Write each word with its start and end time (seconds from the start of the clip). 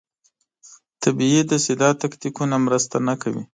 طبیعي 1.03 1.41
ده 1.49 1.57
چې 1.65 1.71
دا 1.81 1.89
تکتیکونه 2.01 2.55
مرسته 2.65 2.95
نه 3.07 3.13
کوي. 3.21 3.43